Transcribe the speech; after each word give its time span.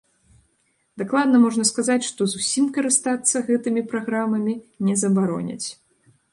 Дакладна 1.01 1.41
можна 1.43 1.65
сказаць, 1.71 1.99
што 2.09 2.27
зусім 2.33 2.65
карыстацца 2.79 3.45
гэтымі 3.53 3.87
праграмамі 3.95 4.59
не 4.89 4.95
забароняць. 5.07 5.65